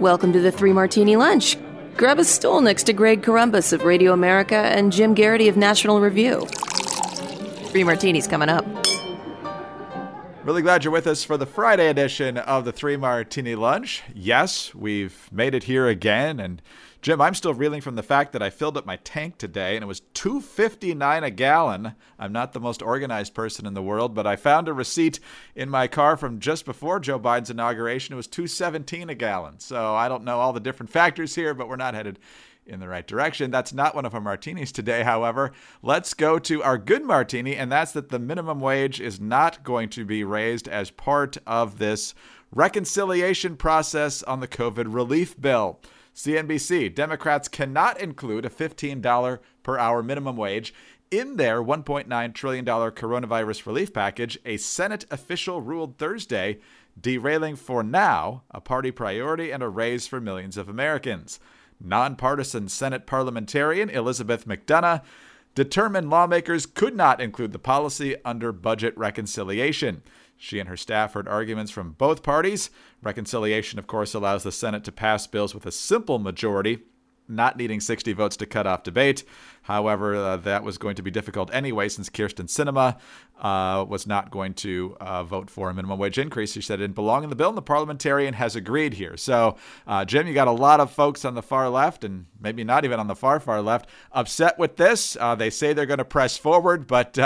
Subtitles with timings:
[0.00, 1.58] Welcome to the Three Martini Lunch.
[1.94, 6.00] Grab a stool next to Greg Corombos of Radio America and Jim Geraghty of National
[6.00, 6.46] Review.
[7.66, 8.64] Three Martinis coming up.
[10.42, 14.02] Really glad you're with us for the Friday edition of the Three Martini Lunch.
[14.14, 16.62] Yes, we've made it here again, and
[17.02, 19.82] Jim, I'm still reeling from the fact that I filled up my tank today and
[19.82, 21.94] it was 259 a gallon.
[22.18, 25.18] I'm not the most organized person in the world, but I found a receipt
[25.54, 28.12] in my car from just before Joe Biden's inauguration.
[28.12, 29.60] It was 217 a gallon.
[29.60, 32.18] So I don't know all the different factors here, but we're not headed
[32.66, 33.50] in the right direction.
[33.50, 35.52] That's not one of our martinis today, however.
[35.82, 39.88] Let's go to our good martini, and that's that the minimum wage is not going
[39.90, 42.14] to be raised as part of this
[42.52, 45.80] reconciliation process on the COVID relief bill.
[46.14, 50.74] CNBC Democrats cannot include a $15 per hour minimum wage
[51.10, 56.60] in their $1.9 trillion coronavirus relief package, a Senate official ruled Thursday,
[57.00, 61.40] derailing for now a party priority and a raise for millions of Americans.
[61.80, 65.02] Nonpartisan Senate parliamentarian Elizabeth MacDonough
[65.54, 70.02] determined lawmakers could not include the policy under budget reconciliation.
[70.42, 72.70] She and her staff heard arguments from both parties.
[73.02, 76.78] Reconciliation, of course, allows the Senate to pass bills with a simple majority,
[77.28, 79.22] not needing 60 votes to cut off debate.
[79.64, 82.96] However, uh, that was going to be difficult anyway, since Kyrsten Sinema
[83.38, 86.54] uh, was not going to uh, vote for a minimum wage increase.
[86.54, 89.18] She said it didn't belong in the bill, and the parliamentarian has agreed here.
[89.18, 92.64] So, uh, Jim, you got a lot of folks on the far left, and maybe
[92.64, 95.18] not even on the far, far left, upset with this.
[95.20, 97.18] Uh, they say they're going to press forward, but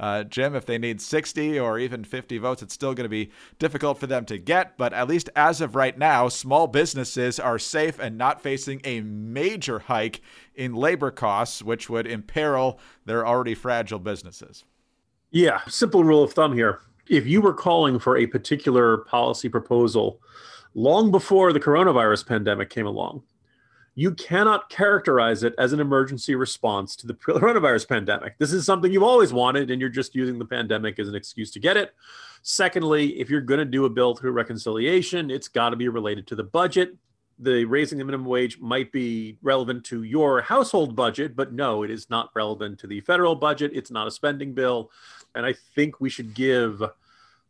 [0.00, 3.30] uh, Jim, if they need 60 or even 50 votes, it's still going to be
[3.58, 4.78] difficult for them to get.
[4.78, 9.02] But at least as of right now, small businesses are safe and not facing a
[9.02, 10.22] major hike
[10.54, 14.64] in labor costs, which would imperil their already fragile businesses.
[15.30, 16.80] Yeah, simple rule of thumb here.
[17.06, 20.18] If you were calling for a particular policy proposal
[20.72, 23.22] long before the coronavirus pandemic came along,
[24.00, 28.38] you cannot characterize it as an emergency response to the coronavirus pandemic.
[28.38, 31.50] This is something you've always wanted, and you're just using the pandemic as an excuse
[31.50, 31.92] to get it.
[32.40, 36.26] Secondly, if you're going to do a bill through reconciliation, it's got to be related
[36.28, 36.96] to the budget.
[37.40, 41.90] The raising the minimum wage might be relevant to your household budget, but no, it
[41.90, 43.72] is not relevant to the federal budget.
[43.74, 44.90] It's not a spending bill.
[45.34, 46.82] And I think we should give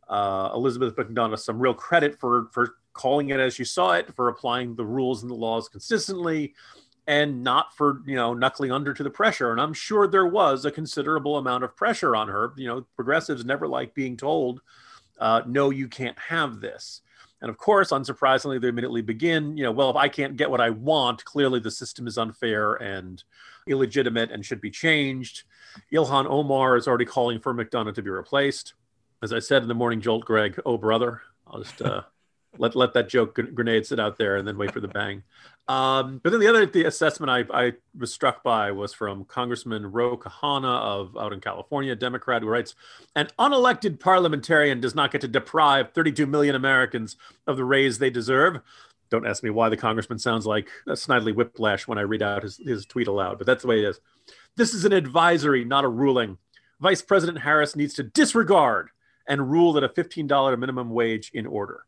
[0.09, 4.29] uh, Elizabeth MacDonough some real credit for, for calling it as you saw it, for
[4.29, 6.53] applying the rules and the laws consistently,
[7.07, 9.51] and not for you know knuckling under to the pressure.
[9.51, 12.53] And I'm sure there was a considerable amount of pressure on her.
[12.55, 14.61] You know, progressives never like being told,
[15.19, 17.01] uh, "No, you can't have this."
[17.41, 20.61] And of course, unsurprisingly, they immediately begin, you know, well, if I can't get what
[20.61, 23.23] I want, clearly the system is unfair and
[23.67, 25.43] illegitimate and should be changed.
[25.91, 28.75] Ilhan Omar is already calling for MacDonough to be replaced.
[29.23, 32.03] As I said in the morning jolt, Greg, oh brother, I'll just uh,
[32.57, 35.23] let let that joke grenade sit out there and then wait for the bang.
[35.67, 39.91] Um, but then the other the assessment I, I was struck by was from Congressman
[39.91, 42.75] Ro Khanna of out in California, Democrat, who writes,
[43.15, 47.15] "An unelected parliamentarian does not get to deprive 32 million Americans
[47.47, 48.59] of the raise they deserve."
[49.09, 52.43] Don't ask me why the congressman sounds like a Snidely Whiplash when I read out
[52.43, 53.99] his, his tweet aloud, but that's the way it is.
[54.55, 56.37] This is an advisory, not a ruling.
[56.79, 58.89] Vice President Harris needs to disregard
[59.27, 61.85] and rule that a $15 minimum wage in order.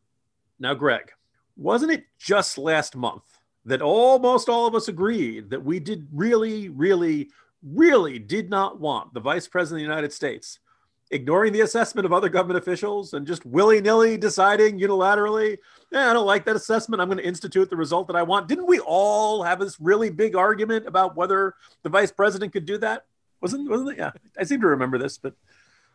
[0.58, 1.12] Now, Greg,
[1.56, 3.24] wasn't it just last month
[3.64, 7.30] that almost all of us agreed that we did really, really,
[7.62, 10.58] really did not want the vice president of the United States
[11.10, 15.58] ignoring the assessment of other government officials and just willy nilly deciding unilaterally,
[15.92, 17.00] yeah, I don't like that assessment.
[17.00, 18.48] I'm going to institute the result that I want.
[18.48, 22.78] Didn't we all have this really big argument about whether the vice president could do
[22.78, 23.04] that?
[23.40, 23.98] Wasn't, wasn't it?
[23.98, 25.34] Yeah, I seem to remember this, but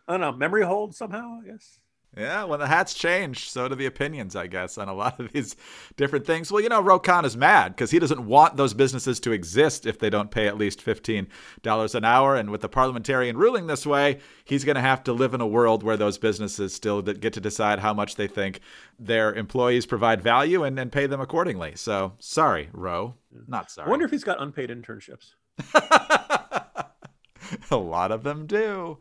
[0.07, 0.31] I don't know.
[0.31, 1.79] Memory hold somehow, I guess.
[2.17, 5.31] Yeah, when the hats change, so do the opinions, I guess, on a lot of
[5.31, 5.55] these
[5.95, 6.51] different things.
[6.51, 9.85] Well, you know, Ro Khanna is mad because he doesn't want those businesses to exist
[9.85, 12.35] if they don't pay at least $15 an hour.
[12.35, 15.47] And with the parliamentarian ruling this way, he's going to have to live in a
[15.47, 18.59] world where those businesses still get to decide how much they think
[18.97, 21.73] their employees provide value and, and pay them accordingly.
[21.75, 23.15] So sorry, Ro.
[23.47, 23.85] Not sorry.
[23.85, 25.35] I wonder if he's got unpaid internships.
[27.71, 28.97] a lot of them do.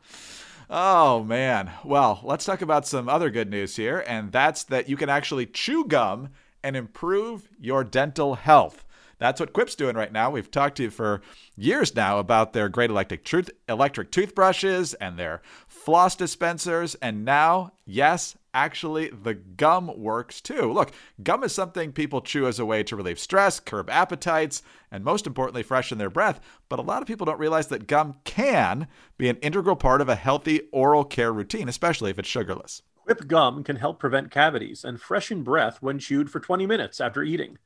[0.71, 1.71] Oh, man.
[1.83, 5.47] Well, let's talk about some other good news here, and that's that you can actually
[5.47, 6.29] chew gum
[6.63, 8.85] and improve your dental health.
[9.19, 10.31] That's what Quip's doing right now.
[10.31, 11.21] We've talked to you for
[11.57, 17.73] years now about their great electric truth, electric toothbrushes and their floss dispensers, and now,
[17.85, 20.73] yes, actually the gum works too.
[20.73, 20.93] Look,
[21.23, 25.27] gum is something people chew as a way to relieve stress, curb appetites, and most
[25.27, 26.41] importantly, freshen their breath.
[26.69, 28.87] But a lot of people don't realize that gum can
[29.17, 32.83] be an integral part of a healthy oral care routine, especially if it's sugarless.
[32.95, 37.23] Quip gum can help prevent cavities and freshen breath when chewed for 20 minutes after
[37.23, 37.59] eating.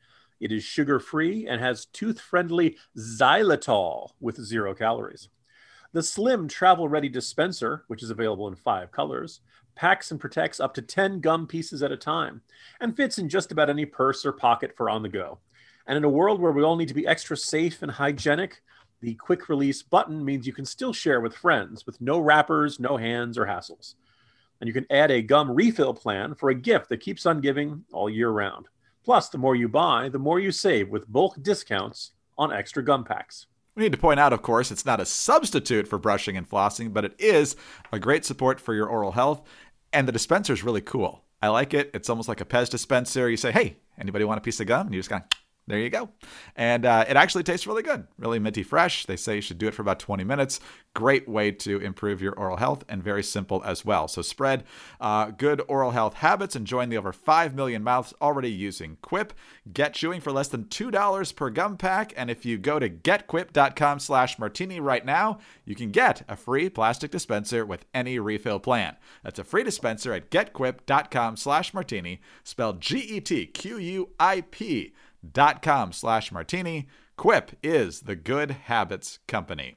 [0.42, 5.28] It is sugar free and has tooth friendly xylitol with zero calories.
[5.92, 9.38] The slim travel ready dispenser, which is available in five colors,
[9.76, 12.42] packs and protects up to 10 gum pieces at a time
[12.80, 15.38] and fits in just about any purse or pocket for on the go.
[15.86, 18.62] And in a world where we all need to be extra safe and hygienic,
[19.00, 22.96] the quick release button means you can still share with friends with no wrappers, no
[22.96, 23.94] hands, or hassles.
[24.60, 27.84] And you can add a gum refill plan for a gift that keeps on giving
[27.92, 28.66] all year round.
[29.04, 33.04] Plus, the more you buy, the more you save with bulk discounts on extra gum
[33.04, 33.46] packs.
[33.74, 36.92] We need to point out, of course, it's not a substitute for brushing and flossing,
[36.92, 37.56] but it is
[37.90, 39.42] a great support for your oral health.
[39.92, 41.24] And the dispenser is really cool.
[41.40, 41.90] I like it.
[41.94, 43.28] It's almost like a Pez dispenser.
[43.28, 44.86] You say, hey, anybody want a piece of gum?
[44.86, 45.38] And you just kind of
[45.68, 46.10] there you go.
[46.56, 49.06] And uh, it actually tastes really good, really minty fresh.
[49.06, 50.58] They say you should do it for about 20 minutes.
[50.94, 54.08] Great way to improve your oral health and very simple as well.
[54.08, 54.64] So spread
[55.00, 59.32] uh, good oral health habits and join the over 5 million mouths already using Quip.
[59.72, 62.12] Get chewing for less than $2 per gum pack.
[62.16, 66.68] And if you go to getquip.com slash martini right now, you can get a free
[66.70, 68.96] plastic dispenser with any refill plan.
[69.22, 73.32] That's a free dispenser at getquip.com slash martini, spelled G-E-T-Q-U-I-P
[75.30, 76.88] dot com slash martini.
[77.16, 79.76] Quip is the good habits company.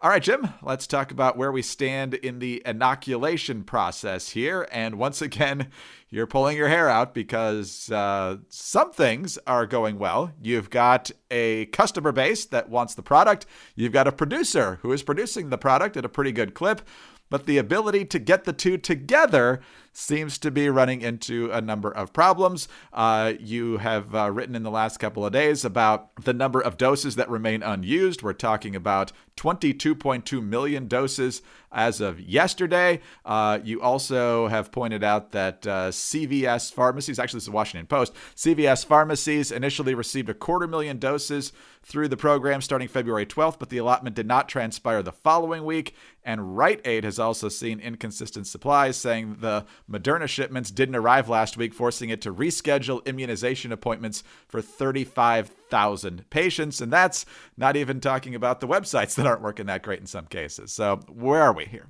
[0.00, 4.68] All right, Jim, let's talk about where we stand in the inoculation process here.
[4.70, 5.70] And once again,
[6.08, 10.30] you're pulling your hair out because uh, some things are going well.
[10.40, 13.44] You've got a customer base that wants the product,
[13.74, 16.82] you've got a producer who is producing the product at a pretty good clip
[17.30, 19.60] but the ability to get the two together
[19.92, 22.68] seems to be running into a number of problems.
[22.92, 26.76] Uh, you have uh, written in the last couple of days about the number of
[26.76, 28.22] doses that remain unused.
[28.22, 31.42] We're talking about 22.2 million doses
[31.72, 33.00] as of yesterday.
[33.24, 37.86] Uh, you also have pointed out that uh, CVS pharmacies, actually, this is the Washington
[37.86, 41.52] Post, CVS pharmacies initially received a quarter million doses
[41.88, 45.94] through the program starting February 12th, but the allotment did not transpire the following week.
[46.22, 51.56] And Rite Aid has also seen inconsistent supplies, saying the Moderna shipments didn't arrive last
[51.56, 56.82] week, forcing it to reschedule immunization appointments for 35,000 patients.
[56.82, 57.24] And that's
[57.56, 60.72] not even talking about the websites that aren't working that great in some cases.
[60.72, 61.86] So, where are we here?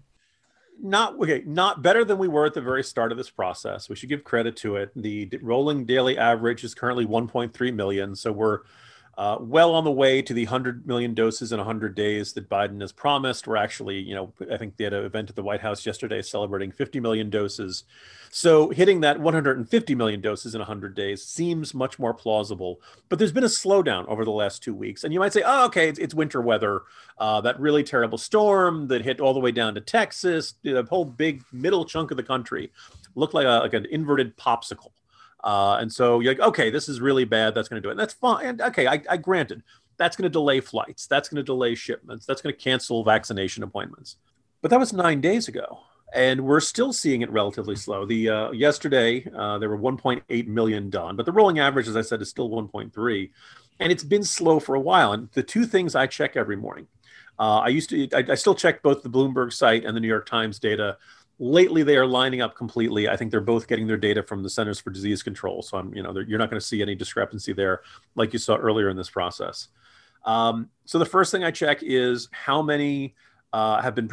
[0.80, 3.88] Not okay, not better than we were at the very start of this process.
[3.88, 4.92] We should give credit to it.
[4.94, 8.60] The rolling daily average is currently 1.3 million, so we're
[9.18, 12.80] uh, well on the way to the 100 million doses in 100 days that Biden
[12.80, 13.48] has promised.
[13.48, 16.22] We're actually, you know, I think they had an event at the White House yesterday
[16.22, 17.82] celebrating 50 million doses.
[18.30, 22.80] So hitting that 150 million doses in 100 days seems much more plausible.
[23.08, 25.02] But there's been a slowdown over the last two weeks.
[25.02, 26.82] And you might say, oh, okay, it's, it's winter weather.
[27.18, 31.04] Uh, that really terrible storm that hit all the way down to Texas, the whole
[31.04, 32.70] big middle chunk of the country
[33.16, 34.92] looked like, a, like an inverted popsicle.
[35.42, 37.54] Uh, and so you're like, okay, this is really bad.
[37.54, 37.92] That's going to do it.
[37.92, 38.46] And that's fine.
[38.46, 39.62] And okay, I, I granted
[39.98, 41.06] that's going to delay flights.
[41.06, 42.24] That's going to delay shipments.
[42.24, 44.16] That's going to cancel vaccination appointments.
[44.62, 45.80] But that was nine days ago,
[46.14, 48.06] and we're still seeing it relatively slow.
[48.06, 52.02] The uh, yesterday uh, there were 1.8 million done, but the rolling average, as I
[52.02, 53.30] said, is still 1.3,
[53.80, 55.12] and it's been slow for a while.
[55.12, 56.86] And the two things I check every morning,
[57.38, 60.08] uh, I used to, I, I still check both the Bloomberg site and the New
[60.08, 60.96] York Times data
[61.38, 63.08] lately they are lining up completely.
[63.08, 65.62] I think they're both getting their data from the Centers for Disease Control.
[65.62, 67.82] So I'm, you know, you're not going to see any discrepancy there,
[68.14, 69.68] like you saw earlier in this process.
[70.24, 73.14] Um, so the first thing I check is how many
[73.52, 74.10] uh, have been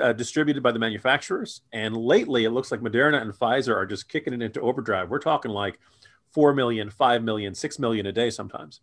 [0.00, 4.08] uh, distributed by the manufacturers, and lately it looks like Moderna and Pfizer are just
[4.08, 5.10] kicking it into overdrive.
[5.10, 5.80] We're talking like
[6.32, 8.80] 4 million, 5 million, 6 million a day sometimes.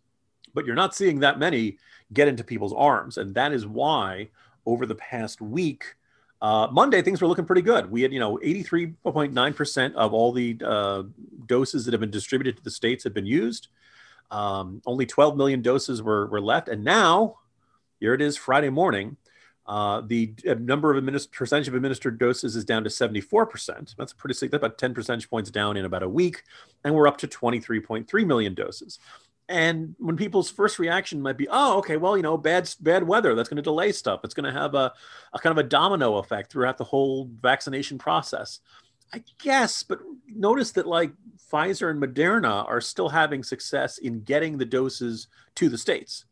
[0.52, 1.78] But you're not seeing that many
[2.12, 3.16] get into people's arms.
[3.16, 4.28] And that is why
[4.66, 5.96] over the past week,
[6.44, 7.90] uh, Monday, things were looking pretty good.
[7.90, 11.04] We had, you know, 83.9% of all the uh,
[11.46, 13.68] doses that have been distributed to the states had been used.
[14.30, 16.68] Um, only 12 million doses were, were left.
[16.68, 17.36] And now,
[17.98, 19.16] here it is Friday morning.
[19.66, 23.96] Uh, the uh, number of administ- percentage of administered doses is down to 74%.
[23.96, 24.50] That's pretty sick.
[24.50, 26.42] That's about 10 percentage points down in about a week.
[26.84, 28.98] And we're up to 23.3 million doses.
[29.48, 33.34] And when people's first reaction might be, oh, okay, well, you know, bad bad weather
[33.34, 34.20] that's going to delay stuff.
[34.24, 34.92] It's going to have a,
[35.32, 38.60] a kind of a domino effect throughout the whole vaccination process.
[39.12, 41.12] I guess, but notice that like
[41.52, 46.24] Pfizer and Moderna are still having success in getting the doses to the states.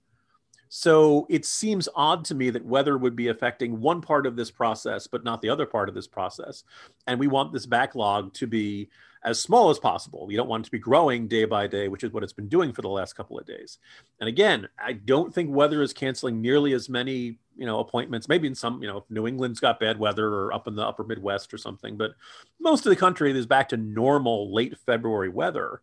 [0.69, 4.51] So it seems odd to me that weather would be affecting one part of this
[4.51, 6.65] process, but not the other part of this process.
[7.07, 8.89] And we want this backlog to be
[9.25, 10.27] as small as possible.
[10.27, 12.49] We don't want it to be growing day by day, which is what it's been
[12.49, 13.79] doing for the last couple of days.
[14.21, 18.29] And again, I don't think weather is canceling nearly as many, you know, appointments.
[18.29, 21.05] Maybe in some, you know, New England's got bad weather or up in the upper
[21.05, 22.13] Midwest or something, but
[22.61, 25.83] most of the country is back to normal late February weather.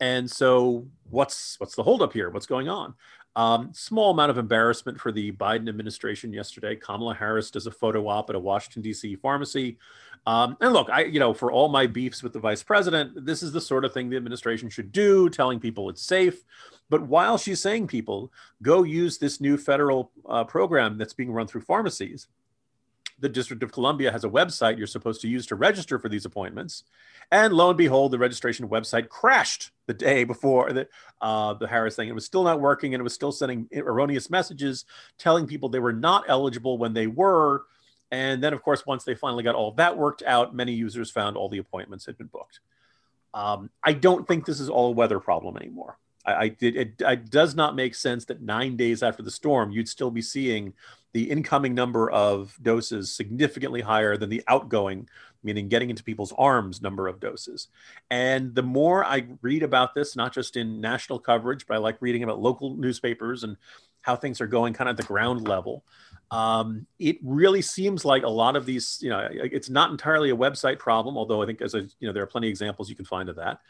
[0.00, 2.30] And so what's what's the holdup here?
[2.30, 2.94] What's going on?
[3.36, 6.74] Um, small amount of embarrassment for the Biden administration yesterday.
[6.74, 9.16] Kamala Harris does a photo op at a Washington D.C.
[9.16, 9.78] pharmacy
[10.28, 13.42] um, and look, I, you know, for all my beefs with the vice president, this
[13.42, 16.44] is the sort of thing the administration should do, telling people it's safe.
[16.90, 18.30] But while she's saying people
[18.60, 22.28] go use this new federal uh, program that's being run through pharmacies,
[23.18, 26.24] the District of Columbia has a website you're supposed to use to register for these
[26.24, 26.84] appointments.
[27.30, 30.88] And lo and behold, the registration website crashed the day before the,
[31.20, 32.08] uh, the Harris thing.
[32.08, 34.84] It was still not working and it was still sending erroneous messages
[35.18, 37.64] telling people they were not eligible when they were
[38.10, 41.36] and then, of course, once they finally got all that worked out, many users found
[41.36, 42.60] all the appointments had been booked.
[43.34, 45.98] Um, I don't think this is all a weather problem anymore.
[46.28, 49.70] I, I it, it, it, does not make sense that nine days after the storm,
[49.70, 50.74] you'd still be seeing
[51.12, 55.08] the incoming number of doses significantly higher than the outgoing,
[55.42, 57.68] meaning getting into people's arms number of doses.
[58.10, 61.96] And the more I read about this, not just in national coverage, but I like
[62.00, 63.56] reading about local newspapers and
[64.02, 65.84] how things are going kind of at the ground level
[66.30, 70.36] um, it really seems like a lot of these, you know, it's not entirely a
[70.36, 72.96] website problem, although I think as a, you know, there are plenty of examples you
[72.96, 73.60] can find of that.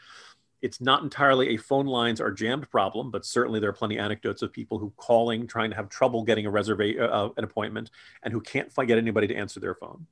[0.61, 4.05] It's not entirely a phone lines are jammed problem, but certainly there are plenty of
[4.05, 7.43] anecdotes of people who calling, trying to have trouble getting a reservation, uh, uh, an
[7.43, 7.91] appointment,
[8.23, 10.05] and who can't get anybody to answer their phone.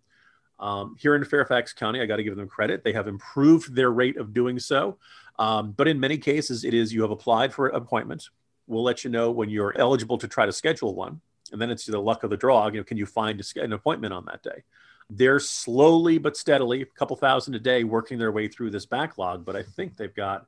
[0.59, 2.83] Um, here in Fairfax County, I got to give them credit.
[2.83, 4.97] They have improved their rate of doing so.
[5.37, 8.29] Um, but in many cases, it is you have applied for an appointment.
[8.65, 11.85] We'll let you know when you're eligible to try to schedule one and then it's
[11.85, 12.67] the luck of the draw.
[12.67, 14.63] You know, can you find an appointment on that day?
[15.09, 19.45] They're slowly but steadily, a couple thousand a day, working their way through this backlog.
[19.45, 20.45] But I think they've got,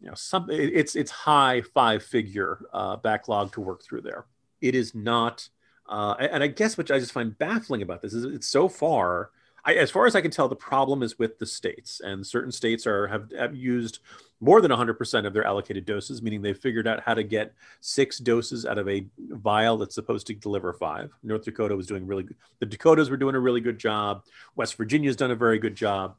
[0.00, 0.48] you know, some.
[0.50, 4.24] It's it's high five figure uh, backlog to work through there.
[4.60, 5.48] It is not,
[5.88, 9.30] uh, and I guess what I just find baffling about this is it's so far
[9.64, 12.50] I, as far as I can tell, the problem is with the states, and certain
[12.50, 14.00] states are have, have used
[14.40, 18.18] more than 100% of their allocated doses, meaning they've figured out how to get six
[18.18, 21.12] doses out of a vial that's supposed to deliver five.
[21.22, 22.36] North Dakota was doing really good.
[22.58, 24.24] The Dakotas were doing a really good job.
[24.56, 26.16] West Virginia's done a very good job.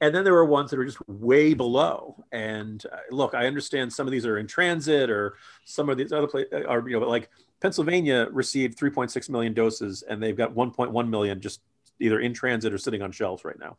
[0.00, 2.24] And then there were ones that are just way below.
[2.32, 6.12] And uh, look, I understand some of these are in transit, or some of these
[6.12, 10.54] other places are, you know, but like Pennsylvania received 3.6 million doses, and they've got
[10.54, 11.60] 1.1 million just
[12.00, 13.76] either in transit or sitting on shelves right now.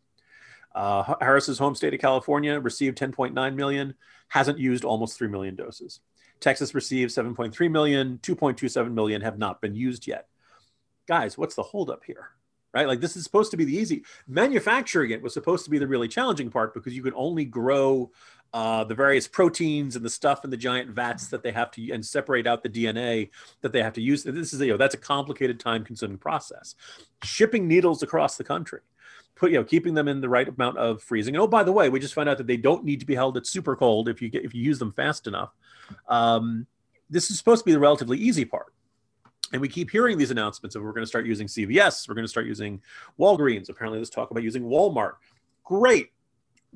[0.75, 3.95] Uh, Harris's home state of California received 10.9 million,
[4.27, 6.01] hasn't used almost 3 million doses.
[6.39, 10.27] Texas received 7.3 million, 2.27 million have not been used yet.
[11.07, 12.29] Guys, what's the holdup here?
[12.73, 12.87] Right?
[12.87, 14.03] Like this is supposed to be the easy.
[14.27, 18.11] Manufacturing it was supposed to be the really challenging part because you could only grow
[18.53, 21.91] uh, the various proteins and the stuff in the giant vats that they have to
[21.91, 23.29] and separate out the DNA
[23.61, 24.23] that they have to use.
[24.23, 26.75] This is you know that's a complicated, time-consuming process.
[27.23, 28.81] Shipping needles across the country,
[29.35, 31.35] put you know keeping them in the right amount of freezing.
[31.35, 33.15] And oh, by the way, we just found out that they don't need to be
[33.15, 35.53] held at super cold if you get if you use them fast enough.
[36.07, 36.67] Um,
[37.09, 38.73] this is supposed to be the relatively easy part.
[39.53, 42.25] And we keep hearing these announcements of we're going to start using CVS, we're going
[42.25, 42.81] to start using
[43.17, 43.69] Walgreens.
[43.69, 45.13] Apparently, let's talk about using Walmart.
[45.63, 46.11] Great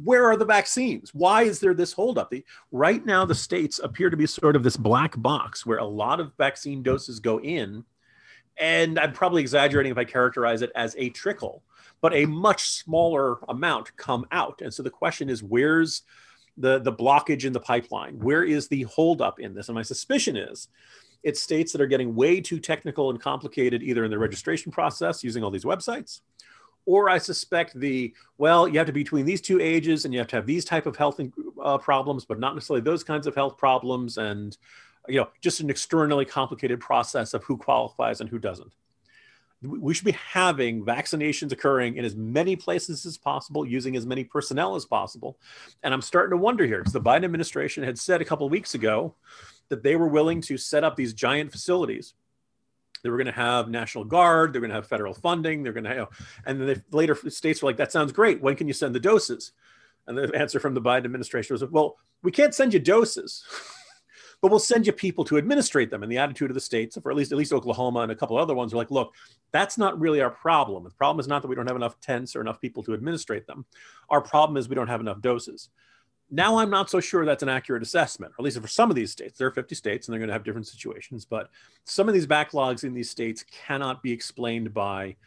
[0.03, 1.13] where are the vaccines?
[1.13, 2.29] Why is there this holdup?
[2.29, 5.85] The, right now, the states appear to be sort of this black box where a
[5.85, 7.83] lot of vaccine doses go in.
[8.57, 11.63] And I'm probably exaggerating if I characterize it as a trickle,
[12.01, 14.61] but a much smaller amount come out.
[14.61, 16.03] And so the question is, where's
[16.57, 18.19] the, the blockage in the pipeline?
[18.19, 19.69] Where is the holdup in this?
[19.69, 20.67] And my suspicion is
[21.23, 25.23] it's states that are getting way too technical and complicated, either in the registration process
[25.23, 26.21] using all these websites,
[26.85, 30.19] or I suspect the well, you have to be between these two ages and you
[30.19, 31.19] have to have these type of health
[31.61, 34.57] uh, problems, but not necessarily those kinds of health problems, and
[35.07, 38.73] you know, just an externally complicated process of who qualifies and who doesn't.
[39.63, 44.23] We should be having vaccinations occurring in as many places as possible, using as many
[44.23, 45.37] personnel as possible.
[45.83, 48.51] And I'm starting to wonder here because the Biden administration had said a couple of
[48.51, 49.13] weeks ago
[49.69, 52.15] that they were willing to set up these giant facilities
[53.03, 54.53] they were going to have National Guard.
[54.53, 55.63] They're going to have federal funding.
[55.63, 56.07] They're going to have,
[56.45, 58.41] and then the later states were like, that sounds great.
[58.41, 59.51] When can you send the doses?
[60.07, 63.43] And the answer from the Biden administration was, well, we can't send you doses.
[64.41, 66.01] but we'll send you people to administrate them.
[66.01, 68.37] And the attitude of the states, or at least at least Oklahoma and a couple
[68.37, 69.13] other ones, are like, look,
[69.51, 70.83] that's not really our problem.
[70.83, 73.45] The problem is not that we don't have enough tents or enough people to administrate
[73.45, 73.65] them.
[74.09, 75.69] Our problem is we don't have enough doses.
[76.33, 78.95] Now I'm not so sure that's an accurate assessment, or at least for some of
[78.95, 79.37] these states.
[79.37, 81.49] There are 50 states and they're going to have different situations, but
[81.83, 85.17] some of these backlogs in these states cannot be explained by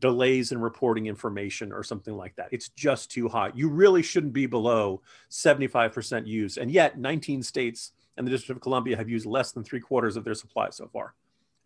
[0.00, 2.48] delays in reporting information or something like that.
[2.50, 3.52] It's just too high.
[3.54, 6.56] You really shouldn't be below 75% use.
[6.56, 10.16] And yet 19 states and the District of Columbia have used less than three quarters
[10.16, 11.14] of their supply so far.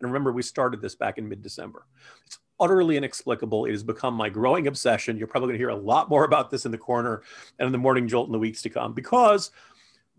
[0.01, 1.85] And remember, we started this back in mid December.
[2.25, 3.65] It's utterly inexplicable.
[3.65, 5.17] It has become my growing obsession.
[5.17, 7.21] You're probably going to hear a lot more about this in the corner
[7.57, 9.51] and in the morning jolt in the weeks to come because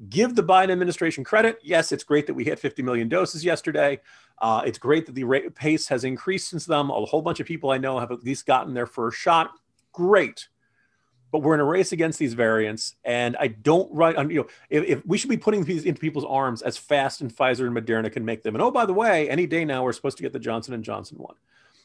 [0.08, 1.58] give the Biden administration credit.
[1.62, 4.00] Yes, it's great that we hit 50 million doses yesterday.
[4.40, 6.86] Uh, it's great that the rate, pace has increased since then.
[6.86, 9.50] A whole bunch of people I know have at least gotten their first shot.
[9.92, 10.48] Great.
[11.30, 14.46] But we're in a race against these variants, and I don't write on you know
[14.68, 17.76] if, if, we should be putting these into people's arms as fast as Pfizer and
[17.76, 18.56] Moderna can make them.
[18.56, 20.82] And oh, by the way, any day now we're supposed to get the Johnson and
[20.82, 21.36] Johnson one.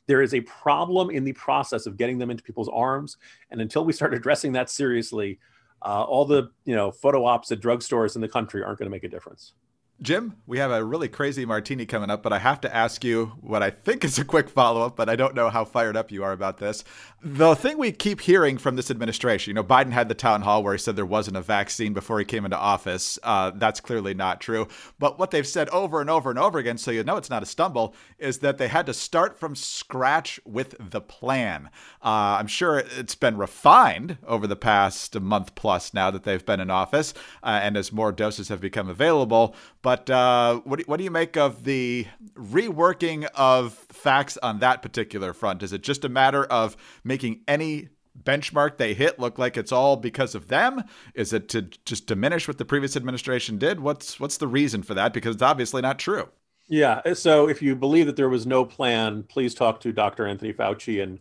[0.08, 3.18] There is a problem in the process of getting them into people's arms,
[3.52, 5.40] and until we start addressing that seriously,
[5.82, 8.92] uh, all the you know photo ops at drugstores in the country aren't going to
[8.92, 9.54] make a difference.
[10.02, 13.28] Jim, we have a really crazy martini coming up, but I have to ask you
[13.40, 16.12] what I think is a quick follow up, but I don't know how fired up
[16.12, 16.84] you are about this.
[17.24, 20.64] The thing we keep hearing from this administration, you know, Biden had the town hall
[20.64, 23.18] where he said there wasn't a vaccine before he came into office.
[23.24, 24.68] Uh, that's clearly not true.
[25.00, 27.42] But what they've said over and over and over again, so you know it's not
[27.42, 31.70] a stumble, is that they had to start from scratch with the plan.
[32.04, 36.60] Uh, I'm sure it's been refined over the past month plus now that they've been
[36.60, 39.56] in office, uh, and as more doses have become available.
[39.86, 44.82] But uh, what, do, what do you make of the reworking of facts on that
[44.82, 45.62] particular front?
[45.62, 47.90] Is it just a matter of making any
[48.20, 50.84] benchmark they hit look like it's all because of them?
[51.14, 53.80] Is it to just diminish what the previous administration did?
[53.80, 55.14] What's what's the reason for that?
[55.14, 56.30] Because it's obviously not true.
[56.68, 57.14] Yeah.
[57.14, 60.26] So if you believe that there was no plan, please talk to Dr.
[60.26, 61.20] Anthony Fauci and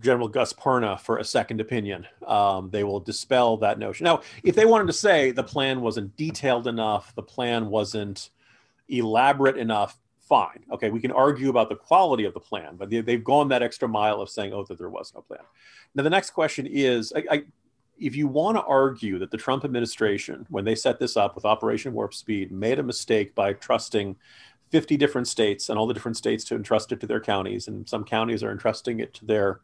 [0.00, 2.06] General Gus Perna for a second opinion.
[2.26, 4.04] Um, they will dispel that notion.
[4.04, 8.30] Now, if they wanted to say the plan wasn't detailed enough, the plan wasn't
[8.88, 10.64] elaborate enough, fine.
[10.72, 13.62] Okay, we can argue about the quality of the plan, but they, have gone that
[13.62, 15.40] extra mile of saying, oh, that there was no plan.
[15.94, 17.44] Now, the next question is I, I,
[17.98, 21.44] if you want to argue that the Trump administration, when they set this up with
[21.44, 24.16] Operation Warp Speed, made a mistake by trusting
[24.70, 27.88] 50 different states and all the different states to entrust it to their counties, and
[27.88, 29.60] some counties are entrusting it to their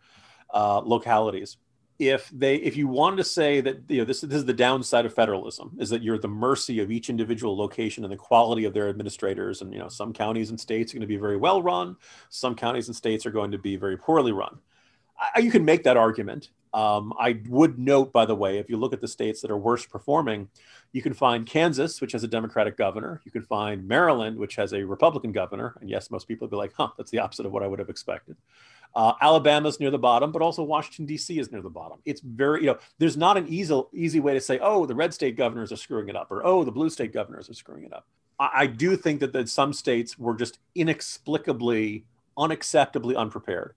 [0.52, 1.56] uh, localities.
[1.98, 5.06] If they, if you wanted to say that you know this, this is the downside
[5.06, 8.64] of federalism, is that you're at the mercy of each individual location and the quality
[8.64, 11.36] of their administrators, and you know some counties and states are going to be very
[11.36, 11.96] well run,
[12.28, 14.58] some counties and states are going to be very poorly run.
[15.34, 16.50] I, you can make that argument.
[16.74, 19.58] Um, I would note, by the way, if you look at the states that are
[19.58, 20.48] worst performing,
[20.92, 23.20] you can find Kansas, which has a Democratic governor.
[23.24, 25.76] You can find Maryland, which has a Republican governor.
[25.80, 27.78] And yes, most people would be like, huh, that's the opposite of what I would
[27.78, 28.36] have expected.
[28.94, 31.38] Uh, Alabama's near the bottom, but also Washington, D.C.
[31.38, 31.98] is near the bottom.
[32.04, 35.14] It's very, you know, there's not an easy, easy way to say, oh, the red
[35.14, 37.92] state governors are screwing it up, or oh, the blue state governors are screwing it
[37.92, 38.06] up.
[38.38, 42.04] I, I do think that, that some states were just inexplicably,
[42.36, 43.74] unacceptably unprepared.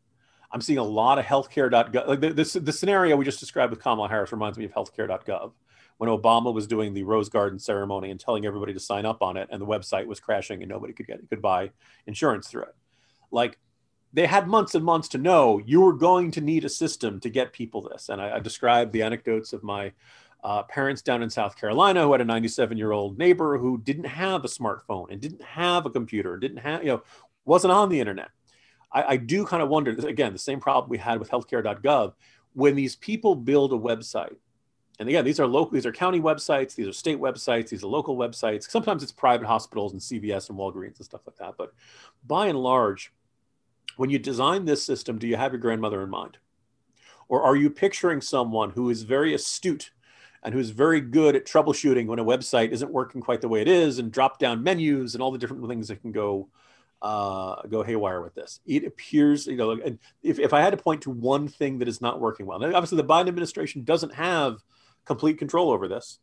[0.51, 2.07] I'm seeing a lot of healthcare.gov.
[2.07, 5.53] Like the, this, the scenario we just described with Kamala Harris reminds me of healthcare.gov
[5.97, 9.37] when Obama was doing the Rose Garden ceremony and telling everybody to sign up on
[9.37, 11.71] it, and the website was crashing and nobody could get could buy
[12.05, 12.75] insurance through it.
[13.31, 13.57] Like
[14.15, 17.29] they had months and months to know you were going to need a system to
[17.29, 18.07] get people this.
[18.07, 19.91] And I, I described the anecdotes of my
[20.41, 24.05] uh, parents down in South Carolina who had a 97 year old neighbor who didn't
[24.05, 27.03] have a smartphone and didn't have a computer, and didn't have, you know,
[27.43, 28.29] wasn't on the internet.
[28.89, 32.13] I, I do kind of wonder, again, the same problem we had with healthcare.gov.
[32.53, 34.37] When these people build a website,
[34.97, 37.87] and again, these are local, these are county websites, these are state websites, these are
[37.87, 38.69] local websites.
[38.69, 41.55] Sometimes it's private hospitals and CVS and Walgreens and stuff like that.
[41.57, 41.73] But
[42.25, 43.11] by and large,
[43.97, 46.37] when you design this system, do you have your grandmother in mind?
[47.27, 49.91] Or are you picturing someone who is very astute
[50.43, 53.67] and who's very good at troubleshooting when a website isn't working quite the way it
[53.67, 56.47] is and drop down menus and all the different things that can go
[57.01, 58.61] uh, go haywire with this.
[58.65, 61.87] It appears, you know, and if, if I had to point to one thing that
[61.87, 64.63] is not working well, obviously the Biden administration doesn't have
[65.03, 66.19] complete control over this.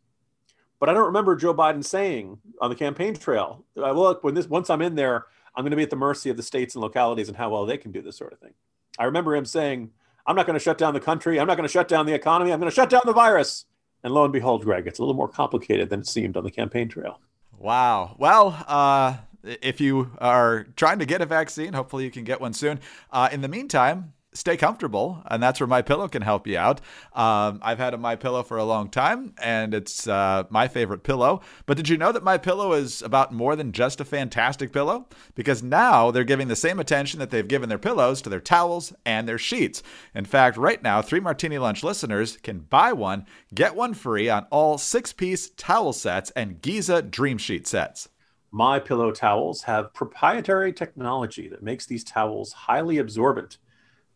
[0.81, 4.49] But I don't remember Joe Biden saying on the campaign trail, I "Look, when this
[4.49, 6.83] once I'm in there, I'm going to be at the mercy of the states and
[6.83, 8.55] localities and how well they can do this sort of thing.
[8.99, 9.91] I remember him saying,
[10.27, 11.39] I'm not going to shut down the country.
[11.41, 12.53] I'm not going to shut down the economy.
[12.53, 13.67] I'm going to shut down the virus.
[14.05, 16.51] And lo and behold, Greg, it's a little more complicated than it seemed on the
[16.51, 17.21] campaign trail.
[17.59, 18.17] Wow.
[18.19, 22.53] Well, uh, if you are trying to get a vaccine, hopefully you can get one
[22.53, 22.81] soon.
[23.11, 26.81] Uh, in the meantime, stay comfortable, and that's where my pillow can help you out.
[27.13, 31.03] Um, I've had a my pillow for a long time, and it's uh, my favorite
[31.03, 31.41] pillow.
[31.67, 35.07] But did you know that my pillow is about more than just a fantastic pillow?
[35.35, 38.93] Because now they're giving the same attention that they've given their pillows to their towels
[39.05, 39.83] and their sheets.
[40.15, 44.47] In fact, right now, three Martini Lunch listeners can buy one, get one free on
[44.51, 48.09] all six-piece towel sets and Giza Dream Sheet sets.
[48.55, 53.57] My Pillow towels have proprietary technology that makes these towels highly absorbent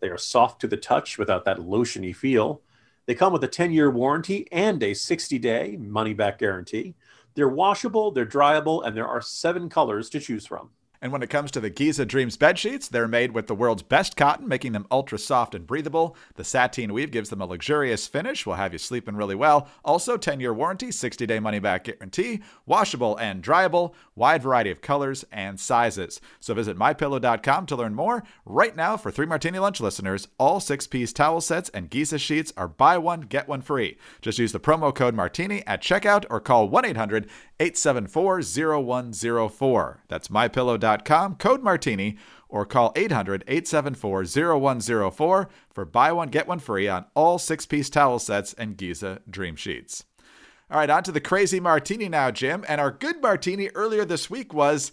[0.01, 2.63] they are soft to the touch without that lotiony feel.
[3.07, 6.95] They come with a 10 year warranty and a 60 day money back guarantee.
[7.35, 10.71] They're washable, they're dryable, and there are seven colors to choose from.
[11.07, 13.85] And when it comes to the Giza Dreams bed sheets, they're made with the world's
[13.85, 16.17] best cotton, making them ultra soft and breathable.
[16.35, 19.69] The sateen weave gives them a luxurious finish, will have you sleeping really well.
[19.85, 24.81] Also, 10 year warranty, 60 day money back guarantee, washable and dryable, wide variety of
[24.81, 26.21] colors and sizes.
[26.41, 28.25] So visit mypillow.com to learn more.
[28.45, 32.53] Right now, for three Martini Lunch listeners, all six piece towel sets and Giza sheets
[32.57, 33.97] are buy one, get one free.
[34.23, 37.29] Just use the promo code Martini at checkout or call 1 800
[37.61, 40.03] 874 0104.
[40.09, 42.17] That's mypillow.com, code Martini,
[42.49, 47.91] or call 800 874 0104 for buy one, get one free on all six piece
[47.91, 50.05] towel sets and Giza Dream Sheets.
[50.71, 52.65] All right, on to the crazy martini now, Jim.
[52.69, 54.93] And our good martini earlier this week was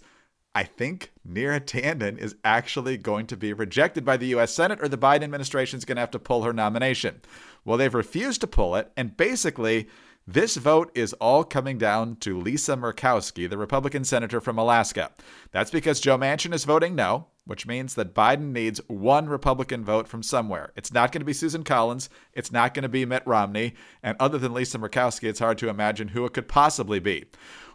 [0.54, 4.54] I think Neera Tanden is actually going to be rejected by the U.S.
[4.54, 7.22] Senate, or the Biden administration is going to have to pull her nomination.
[7.64, 9.88] Well, they've refused to pull it, and basically,
[10.26, 15.10] this vote is all coming down to Lisa Murkowski, the Republican senator from Alaska.
[15.52, 20.08] That's because Joe Manchin is voting no, which means that Biden needs one Republican vote
[20.08, 20.72] from somewhere.
[20.76, 22.08] It's not going to be Susan Collins.
[22.32, 23.74] It's not going to be Mitt Romney.
[24.02, 27.26] And other than Lisa Murkowski, it's hard to imagine who it could possibly be.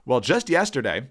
[0.06, 1.08] Well, just yesterday,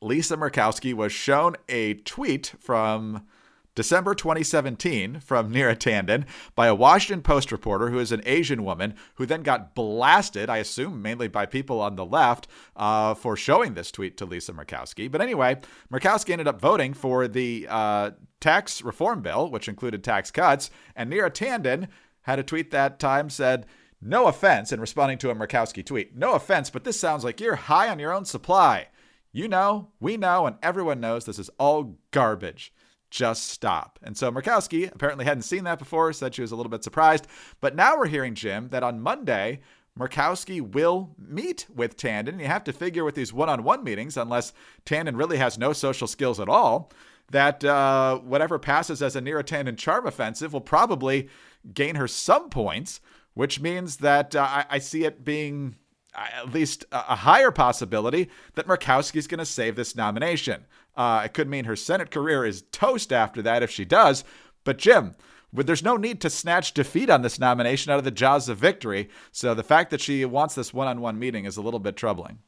[0.00, 3.26] Lisa Murkowski was shown a tweet from
[3.74, 8.94] December 2017 from Neera Tanden by a Washington Post reporter who is an Asian woman
[9.16, 13.74] who then got blasted, I assume mainly by people on the left, uh, for showing
[13.74, 15.10] this tweet to Lisa Murkowski.
[15.10, 15.56] But anyway,
[15.92, 21.12] Murkowski ended up voting for the uh, tax reform bill, which included tax cuts, and
[21.12, 21.88] Neera Tanden
[22.22, 23.66] had a tweet that time said,
[24.00, 27.56] no offense, in responding to a Murkowski tweet, no offense, but this sounds like you're
[27.56, 28.88] high on your own supply.
[29.32, 32.72] You know, we know, and everyone knows this is all garbage
[33.14, 34.00] just stop.
[34.02, 37.28] And so Murkowski apparently hadn't seen that before, said she was a little bit surprised.
[37.60, 39.60] But now we're hearing, Jim, that on Monday,
[39.96, 42.40] Murkowski will meet with Tanden.
[42.40, 44.52] You have to figure with these one on one meetings, unless
[44.84, 46.90] Tanden really has no social skills at all,
[47.30, 51.28] that uh, whatever passes as a Neera Tanden charm offensive will probably
[51.72, 53.00] gain her some points,
[53.34, 55.76] which means that uh, I, I see it being
[56.16, 60.64] at least a higher possibility that Murkowski is going to save this nomination.
[60.96, 64.24] Uh, it could mean her Senate career is toast after that if she does.
[64.64, 65.14] But Jim,
[65.52, 69.08] there's no need to snatch defeat on this nomination out of the jaws of victory.
[69.32, 72.38] So the fact that she wants this one-on-one meeting is a little bit troubling.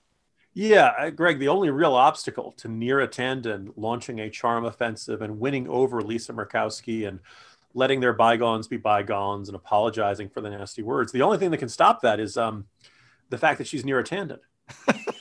[0.55, 5.69] Yeah, Greg, the only real obstacle to Neera Tanden launching a charm offensive and winning
[5.69, 7.21] over Lisa Murkowski and
[7.77, 11.59] letting their bygones be bygones and apologizing for the nasty words, the only thing that
[11.59, 12.65] can stop that is um,
[13.29, 14.39] the fact that she's Neera Tanden.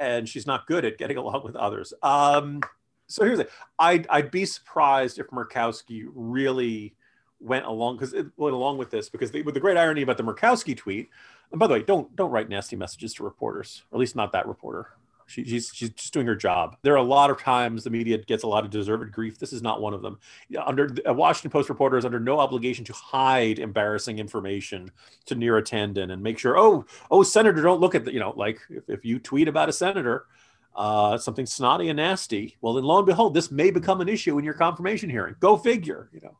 [0.00, 1.92] and she's not good at getting along with others.
[2.02, 2.60] Um,
[3.06, 3.50] so here's it.
[3.78, 6.94] I'd, I'd be surprised if Murkowski really
[7.38, 10.16] went along because it went along with this because the, with the great irony about
[10.16, 11.10] the Murkowski tweet.
[11.50, 14.32] And by the way, don't don't write nasty messages to reporters, or at least not
[14.32, 14.88] that reporter.
[15.30, 16.76] She, she's she's just doing her job.
[16.82, 19.38] There are a lot of times the media gets a lot of deserved grief.
[19.38, 20.18] This is not one of them.
[20.66, 24.90] Under a Washington Post reporter is under no obligation to hide embarrassing information
[25.26, 26.58] to Neera Tanden and make sure.
[26.58, 29.68] Oh, oh, senator, don't look at the you know like if, if you tweet about
[29.68, 30.26] a senator.
[30.74, 32.56] Uh, something snotty and nasty.
[32.60, 35.34] Well, then lo and behold, this may become an issue in your confirmation hearing.
[35.40, 36.08] Go figure.
[36.12, 36.38] You know,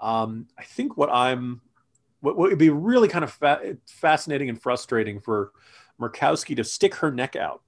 [0.00, 1.60] um, I think what I'm,
[2.20, 5.52] what, what would be really kind of fa- fascinating and frustrating for
[6.00, 7.62] Murkowski to stick her neck out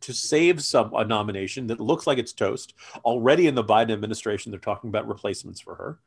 [0.00, 2.74] to save some a nomination that looks like it's toast.
[3.04, 5.98] Already in the Biden administration, they're talking about replacements for her.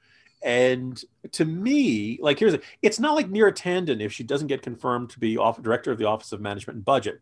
[0.41, 1.01] And
[1.33, 5.09] to me, like here's a, it's not like Neera Tanden if she doesn't get confirmed
[5.11, 7.21] to be off, director of the Office of Management and Budget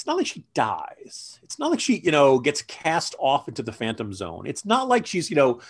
[0.00, 1.38] it's not like she dies.
[1.42, 4.46] It's not like she, you know, gets cast off into the phantom zone.
[4.46, 5.60] It's not like she's, you know,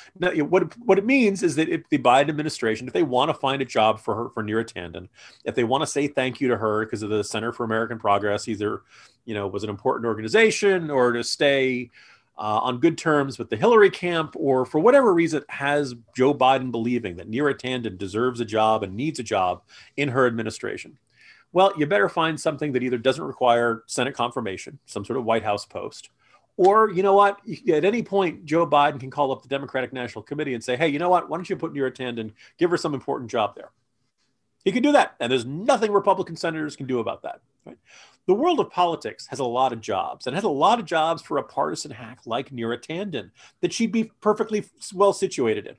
[0.45, 3.61] what what it means is that if the Biden administration, if they want to find
[3.61, 5.09] a job for her for Neera Tanden,
[5.45, 7.99] if they want to say thank you to her because of the Center for American
[7.99, 8.83] Progress, either,
[9.25, 11.91] you know, was an important organization or to stay
[12.39, 16.71] uh, on good terms with the Hillary camp, or for whatever reason has Joe Biden
[16.71, 19.63] believing that Neera Tanden deserves a job and needs a job
[19.97, 20.99] in her administration
[21.53, 25.43] well, you better find something that either doesn't require Senate confirmation, some sort of White
[25.43, 26.11] House post,
[26.61, 27.41] Or, you know what?
[27.73, 30.89] At any point, Joe Biden can call up the Democratic National Committee and say, hey,
[30.89, 31.31] you know what?
[31.31, 33.71] Why don't you put Neera Tanden, give her some important job there?
[34.63, 35.15] He can do that.
[35.21, 37.41] And there's nothing Republican senators can do about that.
[37.65, 37.79] Right?
[38.27, 41.23] The world of politics has a lot of jobs and has a lot of jobs
[41.23, 43.31] for a partisan hack like Neera Tanden
[43.63, 45.77] that she'd be perfectly well situated in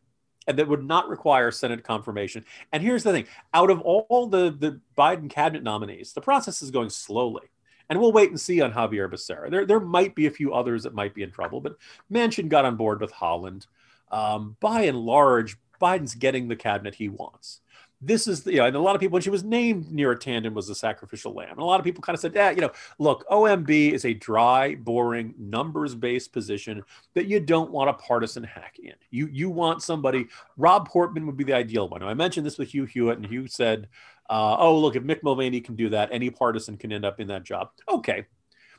[0.48, 2.46] and that would not require Senate confirmation.
[2.72, 6.72] And here's the thing out of all the, the Biden cabinet nominees, the process is
[6.72, 7.48] going slowly.
[7.90, 9.52] And we'll wait and see on Xavier Becerra.
[9.52, 11.76] There, there might be a few others that might be in trouble, but
[12.10, 13.68] Manchin got on board with Haaland.
[14.10, 17.60] Um, by and large, Biden's getting the cabinet he wants.
[18.02, 20.16] This is, the, you know, and a lot of people, when she was named Neera
[20.16, 21.52] Tanden, was the sacrificial lamb.
[21.52, 24.14] And a lot of people kind of said, yeah, you know, look, OMB is a
[24.14, 26.84] dry, boring, numbers based position
[27.14, 28.96] that you don't want a partisan hack in.
[29.12, 32.02] You, you want somebody, Rob Portman would be the ideal one.
[32.02, 33.88] I mentioned this with Hugh Hewitt, and Hugh said,
[34.30, 37.28] uh, oh, look, if Mick Mulvaney can do that, any partisan can end up in
[37.28, 37.70] that job.
[37.88, 38.26] Okay.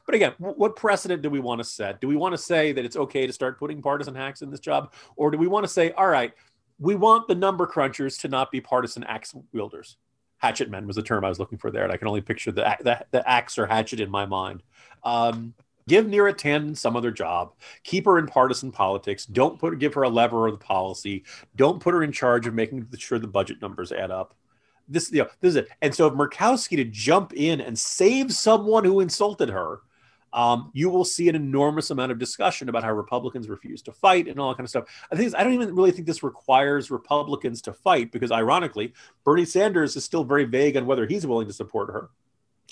[0.04, 2.00] But again, what precedent do we want to set?
[2.00, 4.60] Do we want to say that it's okay to start putting partisan hacks in this
[4.60, 4.92] job?
[5.14, 6.32] Or do we want to say, all right,
[6.78, 9.96] we want the number crunchers to not be partisan axe wielders?
[10.38, 11.84] Hatchet men was the term I was looking for there.
[11.84, 14.62] And I can only picture the, the, the axe or hatchet in my mind.
[15.04, 15.54] Um,
[15.88, 17.52] give Neera Tanden some other job.
[17.84, 19.24] Keep her in partisan politics.
[19.24, 21.24] Don't put give her a lever of the policy.
[21.54, 24.34] Don't put her in charge of making sure the budget numbers add up
[24.88, 28.32] this you know this is it and so if murkowski to jump in and save
[28.32, 29.80] someone who insulted her
[30.32, 34.28] um, you will see an enormous amount of discussion about how republicans refuse to fight
[34.28, 36.90] and all that kind of stuff i think i don't even really think this requires
[36.90, 38.92] republicans to fight because ironically
[39.24, 42.10] bernie sanders is still very vague on whether he's willing to support her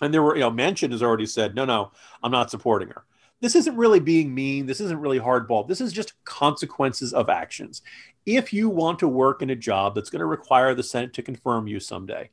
[0.03, 1.91] and there were you know manchin has already said no no
[2.23, 3.05] i'm not supporting her
[3.41, 4.67] this isn't really being mean.
[4.67, 5.67] This isn't really hardball.
[5.67, 7.83] This is just consequences of actions.
[8.27, 11.23] If you want to work in a job that's going to require the Senate to
[11.23, 12.31] confirm you someday,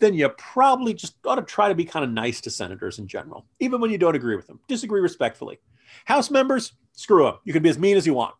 [0.00, 3.06] then you probably just ought to try to be kind of nice to senators in
[3.06, 4.60] general, even when you don't agree with them.
[4.68, 5.60] Disagree respectfully.
[6.04, 7.34] House members, screw them.
[7.44, 8.34] You can be as mean as you want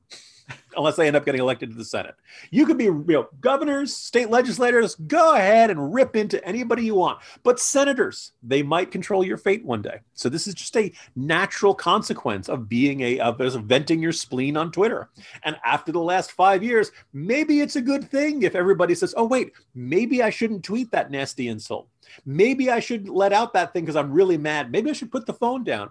[0.77, 2.15] unless they end up getting elected to the Senate.
[2.51, 6.95] You could be, you know, governors, state legislators, go ahead and rip into anybody you
[6.95, 7.21] want.
[7.43, 10.01] But senators, they might control your fate one day.
[10.15, 14.71] So this is just a natural consequence of being a of, venting your spleen on
[14.71, 15.09] Twitter.
[15.45, 19.25] And after the last five years, maybe it's a good thing if everybody says, "Oh
[19.25, 21.89] wait, maybe I shouldn't tweet that nasty insult."
[22.27, 24.71] Maybe I should let out that thing because I'm really mad.
[24.71, 25.91] Maybe I should put the phone down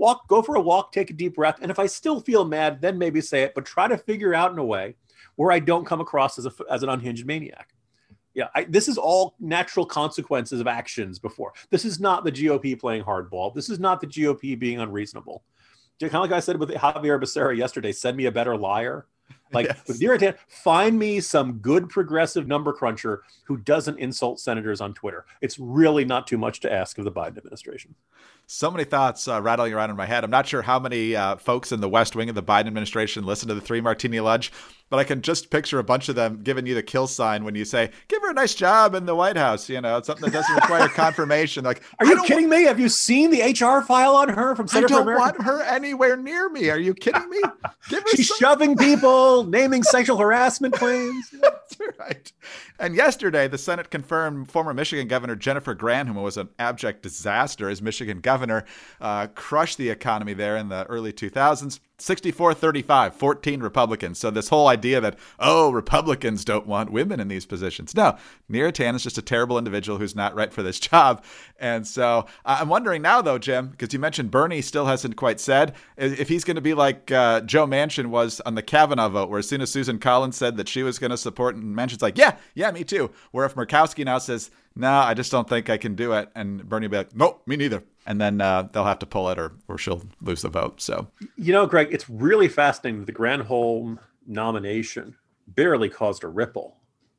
[0.00, 1.58] walk, go for a walk, take a deep breath.
[1.62, 4.52] And if I still feel mad, then maybe say it, but try to figure out
[4.52, 4.96] in a way
[5.36, 7.74] where I don't come across as, a, as an unhinged maniac.
[8.34, 11.52] Yeah, I, this is all natural consequences of actions before.
[11.70, 13.54] This is not the GOP playing hardball.
[13.54, 15.42] This is not the GOP being unreasonable.
[16.00, 19.06] Kind of like I said with Xavier Becerra yesterday, send me a better liar.
[19.52, 19.80] Like yes.
[19.86, 25.26] with Neera find me some good progressive number cruncher who doesn't insult senators on Twitter.
[25.40, 27.94] It's really not too much to ask of the Biden administration.
[28.52, 30.24] So many thoughts uh, rattling around in my head.
[30.24, 33.24] I'm not sure how many uh, folks in the West Wing of the Biden administration
[33.24, 34.50] listen to the Three Martini Lunch,
[34.88, 37.54] but I can just picture a bunch of them giving you the kill sign when
[37.54, 40.28] you say, "Give her a nice job in the White House." You know, it's something
[40.28, 41.62] that doesn't require confirmation.
[41.62, 42.64] Like, are you kidding me?
[42.64, 46.16] Have you seen the HR file on her from Center I don't want her anywhere
[46.16, 46.70] near me.
[46.70, 47.40] Are you kidding me?
[47.88, 51.30] Give her She's some- shoving people, naming sexual harassment claims.
[51.40, 52.32] That's right.
[52.80, 57.68] And yesterday, the Senate confirmed former Michigan Governor Jennifer Granholm, who was an abject disaster
[57.68, 58.39] as Michigan governor,
[59.00, 61.80] uh, crushed the economy there in the early 2000s.
[62.00, 64.18] 64 35, 14 Republicans.
[64.18, 67.94] So, this whole idea that, oh, Republicans don't want women in these positions.
[67.94, 68.16] No,
[68.50, 71.22] Neera Tanden is just a terrible individual who's not right for this job.
[71.58, 75.74] And so, I'm wondering now, though, Jim, because you mentioned Bernie still hasn't quite said
[75.96, 79.38] if he's going to be like uh, Joe Manchin was on the Kavanaugh vote, where
[79.38, 82.18] as soon as Susan Collins said that she was going to support, and Manchin's like,
[82.18, 83.10] yeah, yeah, me too.
[83.30, 84.50] Where if Murkowski now says,
[84.80, 86.30] no, I just don't think I can do it.
[86.34, 87.82] And Bernie will be like, nope, me neither.
[88.06, 90.80] And then uh, they'll have to pull it or, or she'll lose the vote.
[90.80, 93.04] So, you know, Greg, it's really fascinating.
[93.04, 95.14] The Granholm nomination
[95.48, 96.76] barely caused a ripple.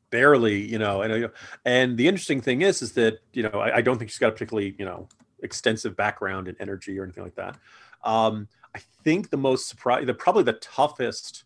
[0.10, 1.32] Barely, you know, and
[1.63, 4.28] and the interesting thing is, is that you know, I, I don't think she's got
[4.28, 5.08] a particularly you know
[5.41, 7.58] extensive background in energy or anything like that.
[8.04, 11.45] Um, I think the most surprise, the probably the toughest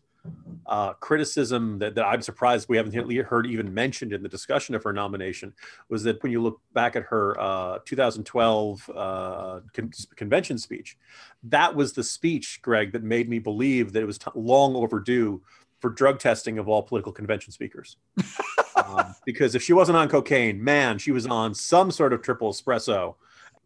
[0.66, 2.94] uh, criticism that, that I'm surprised we haven't
[3.26, 5.52] heard even mentioned in the discussion of her nomination
[5.88, 10.96] was that when you look back at her uh, 2012 uh, con- convention speech,
[11.44, 15.40] that was the speech, Greg, that made me believe that it was t- long overdue
[15.80, 17.96] for drug testing of all political convention speakers.
[18.76, 22.50] um, because if she wasn't on cocaine, man, she was on some sort of triple
[22.50, 23.14] espresso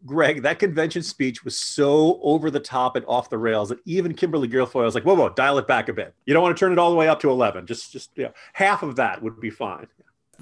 [0.05, 4.13] Greg, that convention speech was so over the top and off the rails that even
[4.13, 6.13] Kimberly Guilfoyle was like, "Whoa, whoa, dial it back a bit.
[6.25, 7.67] You don't want to turn it all the way up to 11.
[7.67, 9.87] Just, just yeah, half of that would be fine."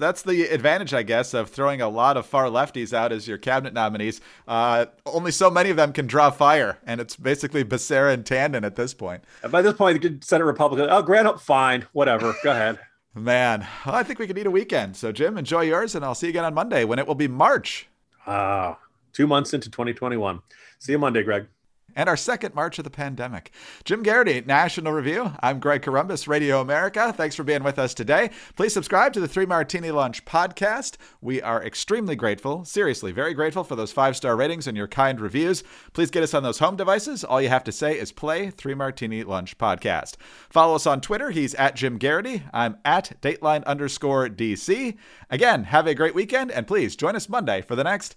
[0.00, 3.38] that's the advantage, I guess, of throwing a lot of far lefties out as your
[3.38, 4.20] cabinet nominees.
[4.48, 8.64] Uh, only so many of them can draw fire, and it's basically Becerra and Tanden
[8.64, 9.22] at this point.
[9.42, 12.80] And by this point, the Senate Republican, oh, Grant, fine, whatever, go ahead.
[13.14, 14.96] Man, well, I think we could need a weekend.
[14.96, 17.28] So, Jim, enjoy yours, and I'll see you again on Monday when it will be
[17.28, 17.88] March.
[18.26, 18.78] Ah,
[19.12, 20.40] two months into 2021.
[20.78, 21.46] See you Monday, Greg
[21.96, 23.52] and our second March of the pandemic.
[23.84, 25.32] Jim Geraghty, National Review.
[25.40, 27.12] I'm Greg Corombos, Radio America.
[27.12, 28.30] Thanks for being with us today.
[28.56, 30.96] Please subscribe to the Three Martini Lunch podcast.
[31.20, 35.20] We are extremely grateful, seriously, very grateful for those five star ratings and your kind
[35.20, 35.62] reviews.
[35.92, 37.24] Please get us on those home devices.
[37.24, 40.16] All you have to say is play Three Martini Lunch podcast.
[40.48, 41.30] Follow us on Twitter.
[41.30, 42.42] He's at Jim Geraghty.
[42.52, 44.96] I'm at Dateline underscore DC.
[45.28, 48.16] Again, have a great weekend, and please join us Monday for the next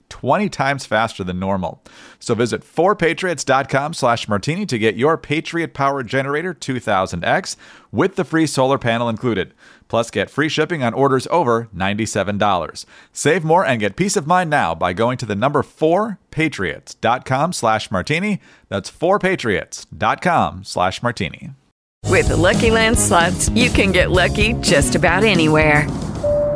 [0.11, 1.81] 20 times faster than normal.
[2.19, 7.55] So visit 4patriots.com slash martini to get your Patriot Power Generator 2000X
[7.91, 9.55] with the free solar panel included.
[9.87, 12.85] Plus, get free shipping on orders over $97.
[13.11, 17.89] Save more and get peace of mind now by going to the number 4patriots.com slash
[17.89, 18.39] martini.
[18.69, 21.51] That's 4patriots.com slash martini.
[22.07, 26.10] With the Lucky Land slots, you can get lucky just about anywhere.